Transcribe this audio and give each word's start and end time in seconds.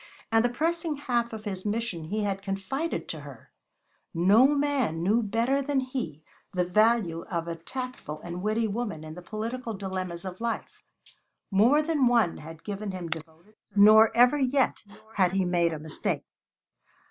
And 0.31 0.43
the 0.43 0.49
pressing 0.49 0.95
half 0.95 1.31
of 1.31 1.45
his 1.45 1.63
mission 1.63 2.05
he 2.05 2.23
had 2.23 2.41
confided 2.41 3.07
to 3.09 3.19
her! 3.19 3.51
No 4.15 4.47
man 4.47 5.03
knew 5.03 5.21
better 5.21 5.61
than 5.61 5.79
he 5.79 6.23
the 6.55 6.65
value 6.65 7.21
of 7.29 7.47
a 7.47 7.55
tactful 7.55 8.19
and 8.23 8.41
witty 8.41 8.67
woman 8.67 9.03
in 9.03 9.13
the 9.13 9.21
political 9.21 9.75
dilemmas 9.75 10.25
of 10.25 10.41
life; 10.41 10.81
more 11.51 11.83
than 11.83 12.07
one 12.07 12.37
had 12.37 12.63
given 12.63 12.89
him 12.89 13.09
devoted 13.09 13.49
service, 13.53 13.59
nor 13.75 14.09
ever 14.17 14.39
yet 14.39 14.83
had 15.17 15.33
he 15.33 15.45
made 15.45 15.71
a 15.71 15.77
mistake. 15.77 16.23